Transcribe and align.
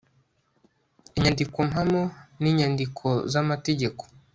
inyandiko 1.17 1.57
mpamo 1.69 2.01
n 2.41 2.43
inyandiko 2.51 3.07
z 3.31 3.33
amategeko 3.43 4.03